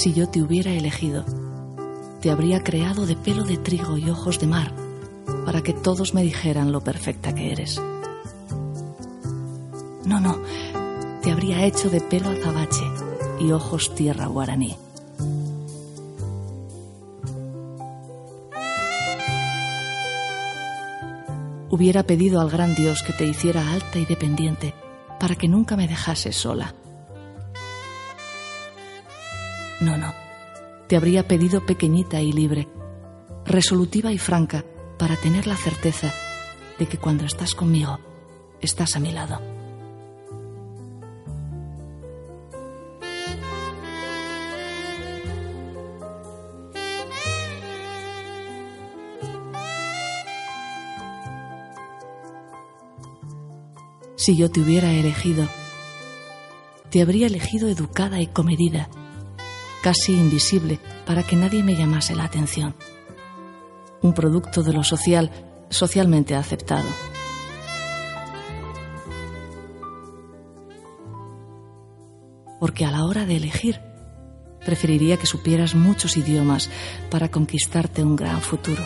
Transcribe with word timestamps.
Si 0.00 0.14
yo 0.14 0.30
te 0.30 0.40
hubiera 0.40 0.72
elegido, 0.72 1.26
te 2.22 2.30
habría 2.30 2.64
creado 2.64 3.04
de 3.04 3.16
pelo 3.16 3.44
de 3.44 3.58
trigo 3.58 3.98
y 3.98 4.08
ojos 4.08 4.40
de 4.40 4.46
mar 4.46 4.72
para 5.44 5.60
que 5.60 5.74
todos 5.74 6.14
me 6.14 6.22
dijeran 6.22 6.72
lo 6.72 6.80
perfecta 6.80 7.34
que 7.34 7.52
eres. 7.52 7.78
No, 10.06 10.18
no, 10.18 10.38
te 11.22 11.30
habría 11.30 11.66
hecho 11.66 11.90
de 11.90 12.00
pelo 12.00 12.30
azabache 12.30 12.82
y 13.40 13.52
ojos 13.52 13.94
tierra 13.94 14.24
guaraní. 14.24 14.74
Hubiera 21.68 22.04
pedido 22.04 22.40
al 22.40 22.48
gran 22.48 22.74
Dios 22.74 23.02
que 23.02 23.12
te 23.12 23.26
hiciera 23.26 23.70
alta 23.70 23.98
y 23.98 24.06
dependiente 24.06 24.72
para 25.18 25.34
que 25.34 25.46
nunca 25.46 25.76
me 25.76 25.86
dejases 25.86 26.36
sola. 26.36 26.74
No, 29.80 29.96
no, 29.96 30.12
te 30.88 30.96
habría 30.96 31.26
pedido 31.26 31.64
pequeñita 31.64 32.20
y 32.20 32.32
libre, 32.32 32.68
resolutiva 33.46 34.12
y 34.12 34.18
franca, 34.18 34.64
para 34.98 35.16
tener 35.16 35.46
la 35.46 35.56
certeza 35.56 36.12
de 36.78 36.86
que 36.86 36.98
cuando 36.98 37.24
estás 37.24 37.54
conmigo, 37.54 37.98
estás 38.60 38.96
a 38.96 39.00
mi 39.00 39.10
lado. 39.10 39.40
Si 54.16 54.36
yo 54.36 54.50
te 54.50 54.60
hubiera 54.60 54.92
elegido, 54.92 55.48
te 56.90 57.00
habría 57.00 57.26
elegido 57.26 57.70
educada 57.70 58.20
y 58.20 58.26
comedida, 58.26 58.90
casi 59.82 60.12
invisible, 60.14 60.78
para 61.06 61.22
que 61.22 61.36
nadie 61.36 61.62
me 61.62 61.74
llamase 61.74 62.14
la 62.14 62.24
atención. 62.24 62.74
Un 64.02 64.12
producto 64.12 64.62
de 64.62 64.72
lo 64.72 64.84
social, 64.84 65.30
socialmente 65.68 66.34
aceptado. 66.34 66.88
Porque 72.58 72.84
a 72.84 72.90
la 72.90 73.04
hora 73.04 73.24
de 73.24 73.36
elegir, 73.36 73.80
preferiría 74.64 75.16
que 75.16 75.26
supieras 75.26 75.74
muchos 75.74 76.16
idiomas 76.16 76.70
para 77.10 77.30
conquistarte 77.30 78.04
un 78.04 78.16
gran 78.16 78.40
futuro 78.42 78.82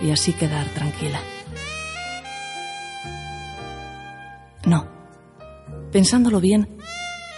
y 0.00 0.10
así 0.10 0.32
quedar 0.32 0.66
tranquila. 0.68 1.20
No. 4.64 4.88
Pensándolo 5.90 6.40
bien, 6.40 6.78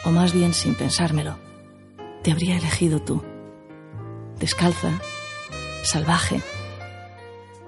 o 0.05 0.11
más 0.11 0.33
bien 0.33 0.55
sin 0.55 0.75
pensármelo, 0.75 1.44
te 2.25 2.33
habría 2.33 2.57
elegido 2.57 3.03
tú. 3.03 3.23
Descalza, 4.41 4.99
salvaje, 5.83 6.41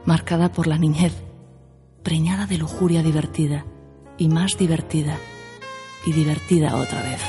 marcada 0.07 0.51
por 0.51 0.67
la 0.67 0.79
niñez, 0.79 1.13
preñada 2.03 2.47
de 2.47 2.57
lujuria 2.57 3.03
divertida 3.03 3.67
y 4.17 4.29
más 4.29 4.57
divertida 4.57 5.19
y 6.07 6.13
divertida 6.15 6.75
otra 6.77 7.03
vez. 7.03 7.21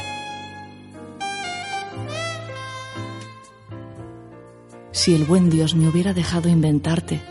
Si 4.91 5.13
el 5.13 5.25
buen 5.25 5.49
Dios 5.49 5.75
me 5.75 5.89
hubiera 5.89 6.13
dejado 6.13 6.47
inventarte, 6.47 7.21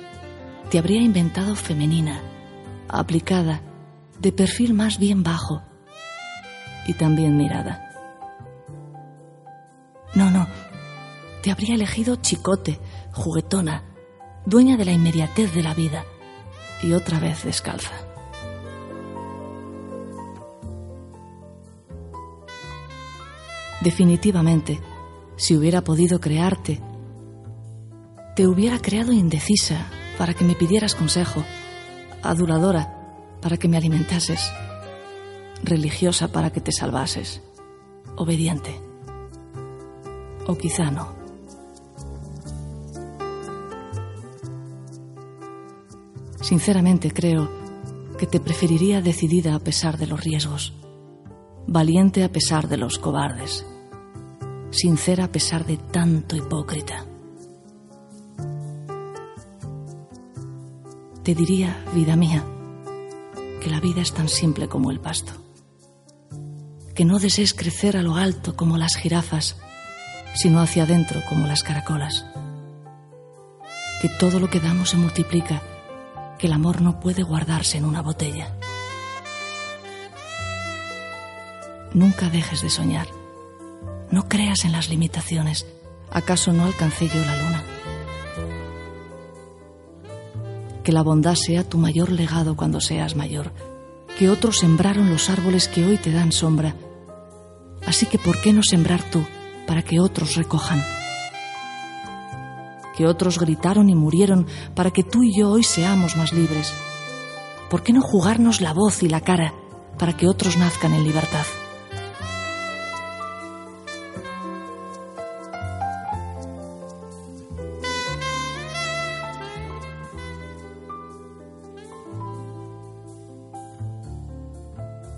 te 0.70 0.78
habría 0.78 1.00
inventado 1.00 1.56
femenina, 1.56 2.20
aplicada, 2.86 3.62
de 4.20 4.30
perfil 4.30 4.74
más 4.74 4.98
bien 4.98 5.22
bajo 5.22 5.62
y 6.86 6.92
también 6.92 7.38
mirada. 7.38 7.85
No, 10.16 10.31
no, 10.31 10.49
te 11.43 11.50
habría 11.50 11.75
elegido 11.75 12.16
chicote, 12.16 12.81
juguetona, 13.12 13.84
dueña 14.47 14.78
de 14.78 14.87
la 14.87 14.93
inmediatez 14.93 15.54
de 15.54 15.62
la 15.62 15.75
vida 15.75 16.06
y 16.82 16.94
otra 16.94 17.21
vez 17.21 17.44
descalza. 17.44 17.93
Definitivamente, 23.82 24.81
si 25.37 25.55
hubiera 25.55 25.84
podido 25.84 26.19
crearte, 26.19 26.81
te 28.34 28.47
hubiera 28.47 28.78
creado 28.78 29.12
indecisa 29.12 29.87
para 30.16 30.32
que 30.32 30.44
me 30.44 30.55
pidieras 30.55 30.94
consejo, 30.94 31.44
aduladora 32.22 33.38
para 33.43 33.59
que 33.59 33.69
me 33.69 33.76
alimentases, 33.76 34.50
religiosa 35.62 36.28
para 36.28 36.49
que 36.50 36.62
te 36.62 36.72
salvases, 36.72 37.43
obediente. 38.16 38.85
O 40.46 40.56
quizá 40.56 40.90
no. 40.90 41.26
Sinceramente 46.40 47.10
creo 47.10 47.50
que 48.16 48.26
te 48.26 48.38
preferiría 48.38 49.00
decidida 49.00 49.54
a 49.54 49.58
pesar 49.58 49.98
de 49.98 50.06
los 50.06 50.22
riesgos, 50.22 50.72
valiente 51.66 52.22
a 52.22 52.30
pesar 52.30 52.68
de 52.68 52.76
los 52.76 52.98
cobardes, 52.98 53.66
sincera 54.70 55.24
a 55.24 55.32
pesar 55.32 55.66
de 55.66 55.76
tanto 55.76 56.36
hipócrita. 56.36 57.04
Te 61.24 61.34
diría, 61.34 61.84
vida 61.92 62.14
mía, 62.14 62.44
que 63.60 63.68
la 63.68 63.80
vida 63.80 64.00
es 64.00 64.12
tan 64.12 64.28
simple 64.28 64.68
como 64.68 64.92
el 64.92 65.00
pasto. 65.00 65.32
Que 66.94 67.04
no 67.04 67.18
desees 67.18 67.52
crecer 67.52 67.96
a 67.96 68.02
lo 68.02 68.14
alto 68.14 68.54
como 68.54 68.78
las 68.78 68.94
jirafas, 68.94 69.56
sino 70.36 70.60
hacia 70.60 70.84
adentro 70.84 71.22
como 71.28 71.47
las 71.47 71.62
caracolas. 71.62 72.26
Que 74.00 74.08
todo 74.20 74.38
lo 74.38 74.48
que 74.48 74.60
damos 74.60 74.91
se 74.91 74.98
multiplica, 74.98 75.62
que 76.38 76.47
el 76.47 76.52
amor 76.52 76.82
no 76.82 77.00
puede 77.00 77.22
guardarse 77.22 77.78
en 77.78 77.86
una 77.86 78.02
botella. 78.02 78.54
Nunca 81.94 82.28
dejes 82.28 82.60
de 82.60 82.69
soñar. 82.69 83.08
No 84.10 84.28
creas 84.28 84.64
en 84.66 84.72
las 84.72 84.91
limitaciones. 84.91 85.66
¿Acaso 86.12 86.52
no 86.52 86.66
alcancé 86.66 87.08
yo 87.08 87.25
la 87.25 87.36
luna? 87.36 87.64
que 90.84 90.92
la 90.92 91.02
bondad 91.02 91.34
sea 91.34 91.69
tu 91.69 91.78
mayor 91.78 92.12
legado 92.12 92.54
cuando 92.54 92.80
seas 92.80 93.16
mayor, 93.16 93.50
que 94.16 94.30
otros 94.30 94.60
sembraron 94.60 95.10
los 95.10 95.28
árboles 95.30 95.66
que 95.66 95.84
hoy 95.84 95.96
te 95.96 96.12
dan 96.12 96.30
sombra. 96.30 96.76
Así 97.84 98.06
que 98.06 98.20
¿por 98.20 98.41
qué 98.41 98.52
no 98.52 98.62
sembrar 98.62 99.02
tú 99.10 99.26
para 99.66 99.82
que 99.82 100.00
otros 100.00 100.34
recojan? 100.34 100.82
Que 102.96 103.06
otros 103.06 103.38
gritaron 103.38 103.90
y 103.90 103.94
murieron 103.94 104.46
para 104.75 104.90
que 104.90 105.02
tú 105.02 105.23
y 105.23 105.37
yo 105.37 105.50
hoy 105.50 105.62
seamos 105.62 106.17
más 106.17 106.32
libres. 106.32 106.73
¿Por 107.69 107.82
qué 107.82 107.93
no 107.93 108.00
jugarnos 108.00 108.61
la 108.61 108.73
voz 108.73 109.02
y 109.02 109.08
la 109.08 109.20
cara 109.20 109.52
para 109.99 110.17
que 110.17 110.29
otros 110.29 110.56
nazcan 110.56 110.94
en 110.94 111.05
libertad? 111.05 111.44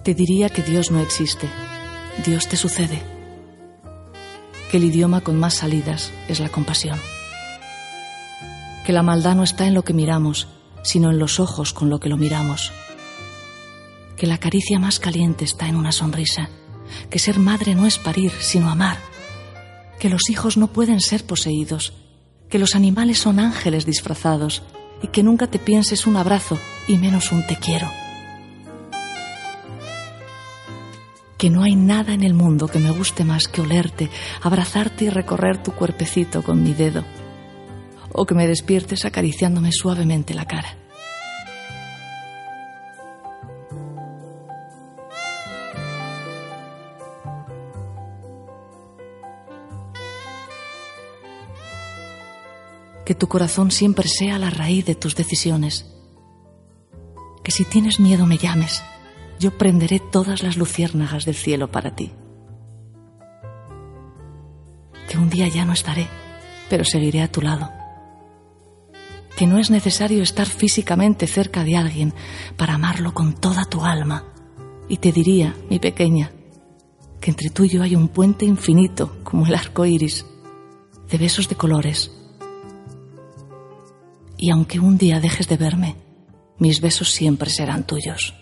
te 0.08 0.14
diría 0.14 0.49
que 0.49 0.62
Dios 0.62 0.90
no 0.90 1.00
existe. 1.00 1.46
Dios 2.25 2.49
te 2.49 2.56
sucede. 2.56 3.18
Que 4.70 4.76
el 4.76 4.85
idioma 4.85 5.23
con 5.23 5.38
más 5.38 5.55
salidas 5.55 6.12
es 6.29 6.41
la 6.41 6.49
compasión. 6.49 6.99
Que 8.85 8.93
la 8.93 9.03
maldad 9.03 9.35
no 9.35 9.44
está 9.44 9.67
en 9.67 9.75
lo 9.75 9.82
que 9.85 9.94
miramos, 9.94 10.49
sino 10.82 11.11
en 11.11 11.19
los 11.19 11.41
ojos 11.41 11.73
con 11.73 11.91
lo 11.91 12.00
que 12.00 12.09
lo 12.09 12.17
miramos. 12.17 12.73
Que 14.17 14.26
la 14.26 14.38
caricia 14.38 14.79
más 14.79 14.99
caliente 14.99 15.44
está 15.44 15.69
en 15.69 15.76
una 15.76 15.93
sonrisa. 15.93 16.49
Que 17.11 17.19
ser 17.19 17.38
madre 17.38 17.75
no 17.75 17.87
es 17.87 17.99
parir, 17.99 18.32
sino 18.41 18.70
amar. 18.70 18.99
que 19.99 20.09
los 20.09 20.31
hijos 20.31 20.56
no 20.56 20.69
pueden 20.69 21.00
ser 21.00 21.25
poseídos, 21.25 21.93
que 22.49 22.59
los 22.59 22.75
animales 22.75 23.19
son 23.19 23.41
ángeles 23.41 23.85
disfrazados 23.85 24.62
y 25.03 25.09
que 25.09 25.23
nunca 25.23 25.49
te 25.49 25.59
pienses 25.59 26.06
un 26.06 26.17
abrazo 26.17 26.59
y 26.87 26.97
menos 26.99 27.32
un 27.32 27.47
te 27.47 27.56
quiero. 27.56 27.91
Que 31.38 31.49
no 31.49 31.62
hay 31.62 31.76
nada 31.76 32.12
en 32.12 32.23
el 32.23 32.35
mundo 32.35 32.69
que 32.69 32.81
me 32.81 32.90
guste 32.90 33.25
más 33.25 33.49
que 33.49 33.62
olerte, 33.62 34.11
abrazarte 34.43 35.06
y 35.06 35.08
recorrer 35.08 35.62
tu 35.62 35.73
cuerpecito 35.73 36.43
con 36.43 36.62
mi 36.62 36.75
dedo, 36.75 37.05
o 38.12 38.26
que 38.26 38.35
me 38.35 38.46
despiertes 38.46 39.05
acariciándome 39.05 39.70
suavemente 39.73 40.35
la 40.35 40.44
cara. 40.44 40.76
que 53.08 53.14
tu 53.14 53.26
corazón 53.26 53.70
siempre 53.70 54.06
sea 54.06 54.38
la 54.38 54.50
raíz 54.50 54.84
de 54.84 54.94
tus 54.94 55.17
decisiones. 55.17 55.87
Que 57.43 57.50
si 57.50 57.64
tienes 57.64 58.00
miedo 58.00 58.26
me 58.26 58.37
llames, 58.37 58.82
yo 59.38 59.56
prenderé 59.56 60.00
todas 60.00 60.43
las 60.43 60.56
luciérnagas 60.56 61.25
del 61.25 61.35
cielo 61.35 61.70
para 61.70 61.94
ti. 61.94 62.12
Que 65.08 65.17
un 65.17 65.31
día 65.31 65.49
ya 65.49 65.64
no 65.64 65.73
estaré, 65.73 66.08
pero 66.69 66.85
seguiré 66.85 67.23
a 67.23 67.31
tu 67.31 67.40
lado. 67.40 67.70
Que 69.37 69.46
no 69.46 69.58
es 69.58 69.70
necesario 69.70 70.23
estar 70.23 70.46
físicamente 70.46 71.26
cerca 71.26 71.64
de 71.64 71.76
alguien 71.76 72.12
para 72.56 72.75
amarlo 72.75 73.14
con 73.14 73.35
toda 73.35 73.64
tu 73.64 73.85
alma. 73.85 74.25
Y 74.88 74.96
te 74.99 75.12
diría, 75.12 75.55
mi 75.70 75.79
pequeña, 75.79 76.32
que 77.20 77.31
entre 77.31 77.50
tú 77.50 77.64
y 77.64 77.69
yo 77.69 77.82
hay 77.82 77.94
un 77.94 78.08
puente 78.08 78.44
infinito 78.44 79.19
como 79.23 79.46
el 79.46 79.55
arco 79.55 79.87
iris, 79.87 80.26
de 81.08 81.19
besos 81.19 81.49
de 81.49 81.56
colores 81.56 82.11
y 84.38 84.50
aunque 84.50 84.79
un 84.79 84.96
día 84.96 85.20
dejes 85.20 85.49
de 85.49 85.56
verme, 85.56 85.96
mis 86.58 86.81
besos 86.81 87.11
siempre 87.11 87.50
serán 87.50 87.84
tuyos. 87.84 88.34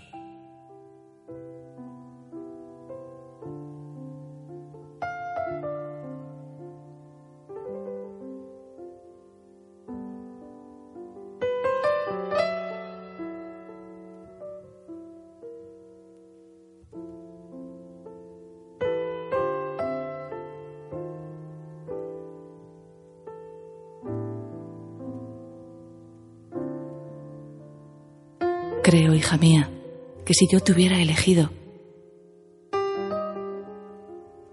Creo, 28.86 29.16
hija 29.16 29.36
mía, 29.36 29.68
que 30.24 30.32
si 30.32 30.46
yo 30.46 30.60
te 30.60 30.70
hubiera 30.70 31.02
elegido, 31.02 31.50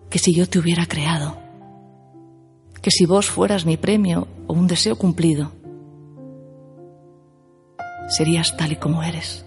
que 0.10 0.18
si 0.18 0.34
yo 0.34 0.50
te 0.50 0.58
hubiera 0.58 0.88
creado, 0.88 1.38
que 2.82 2.90
si 2.90 3.06
vos 3.06 3.30
fueras 3.30 3.68
mi 3.68 3.78
premio 3.78 4.28
o 4.48 4.54
un 4.54 4.66
deseo 4.66 4.96
cumplido, 4.96 5.52
serías 8.10 8.58
tal 8.58 8.72
y 8.72 8.78
como 8.78 9.04
eres. 9.04 9.46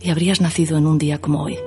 Y 0.00 0.10
habrías 0.10 0.40
nacido 0.40 0.76
en 0.76 0.88
un 0.88 0.98
día 0.98 1.20
como 1.20 1.44
hoy. 1.44 1.58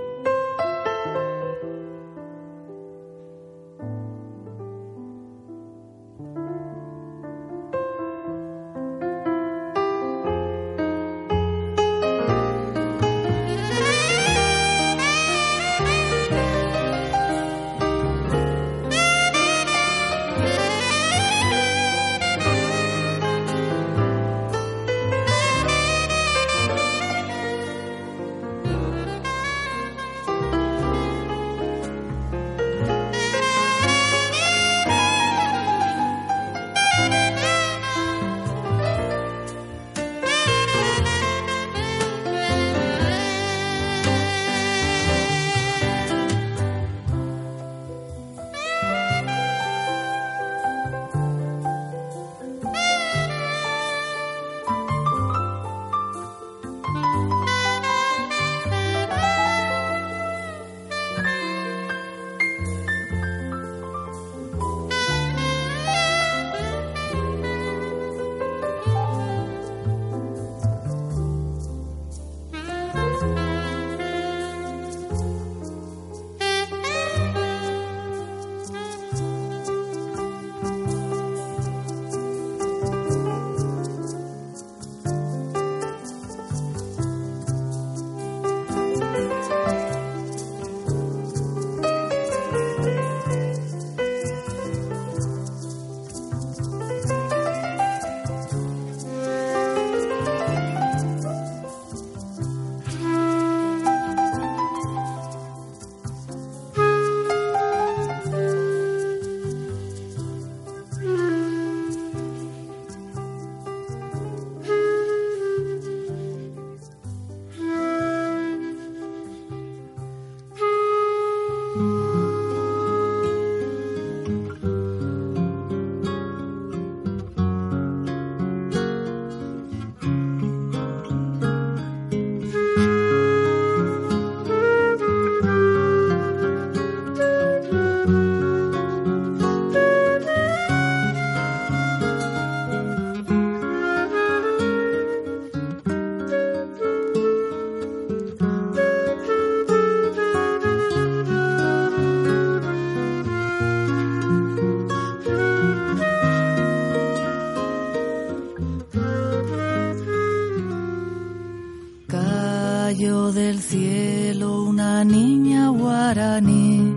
Del 163.04 163.60
cielo 163.60 164.64
una 164.64 165.04
niña 165.04 165.68
guaraní, 165.68 166.96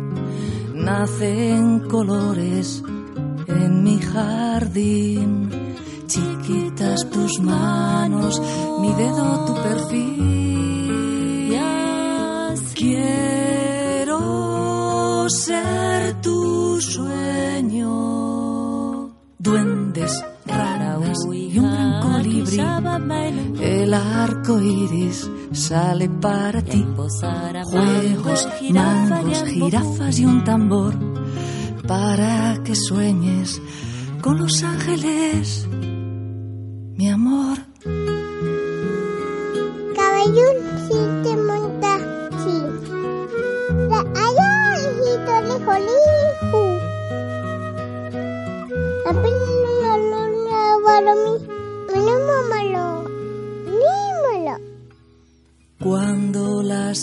nace 0.72 1.50
en 1.50 1.80
colores 1.80 2.80
en 3.48 3.82
mi 3.82 3.98
jardín. 3.98 5.50
Chiquitas 6.06 7.10
tus 7.10 7.40
manos, 7.40 8.40
mi 8.80 8.92
dedo 8.92 9.46
tu 9.46 9.54
perfil. 9.54 10.16
Quiero 12.74 14.20
ser 15.28 16.20
tu 16.20 16.80
sueño. 16.80 17.90
Duendes, 19.38 20.24
ranas 20.46 21.18
y 21.32 21.58
un 21.58 21.70
gran 21.70 22.02
colibrí. 22.02 22.60
El 23.60 23.94
arco 23.94 24.60
iris 24.60 25.30
sale 25.52 26.08
para 26.08 26.62
ti. 26.62 26.84
Juegos, 26.94 28.48
mangos, 28.72 29.44
jirafas 29.44 30.18
y 30.18 30.24
un 30.24 30.44
tambor. 30.44 30.94
Para 31.86 32.60
que 32.64 32.74
sueñes 32.74 33.60
con 34.20 34.38
los 34.38 34.62
ángeles, 34.62 35.68
mi 36.96 37.08
amor. 37.08 37.58
Caballón, 39.94 40.65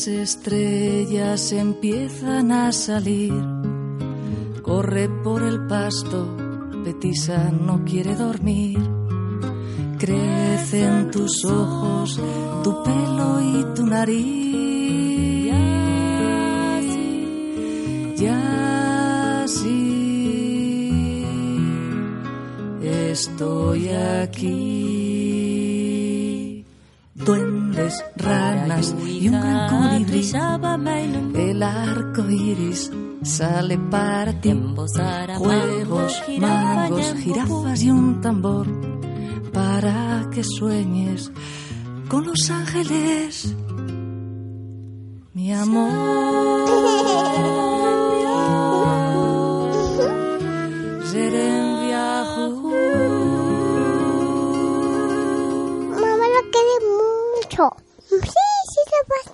las 0.03 0.07
estrellas 0.07 1.53
empiezan 1.53 2.51
a 2.51 2.73
salir, 2.73 3.33
corre 4.61 5.07
por 5.23 5.43
el 5.43 5.65
pasto, 5.67 6.35
Petisa 6.83 7.49
no 7.51 7.85
quiere 7.85 8.13
dormir. 8.15 8.79
Crecen 9.97 11.09
tus 11.09 11.45
ojos, 11.45 12.19
tu 12.63 12.83
pelo 12.83 13.39
y 13.41 13.63
tu 13.75 13.85
nariz. 13.85 15.53
Ya 18.17 19.45
sí, 19.47 21.25
estoy 22.81 23.87
aquí. 23.87 25.02
Ranas 28.15 28.95
y 29.05 29.29
un 29.29 29.39
gran 29.39 29.69
colibrí. 29.69 30.31
El 31.35 31.63
arco 31.63 32.29
iris 32.29 32.91
sale 33.23 33.77
para 33.77 34.39
ti. 34.39 34.53
Juegos, 35.37 36.23
mangos, 36.39 37.13
jirafas 37.15 37.83
y 37.83 37.91
un 37.91 38.21
tambor 38.21 38.67
para 39.51 40.29
que 40.31 40.43
sueñes 40.43 41.31
con 42.09 42.25
los 42.25 42.49
ángeles, 42.49 43.55
mi 45.33 45.53
amor. 45.53 45.91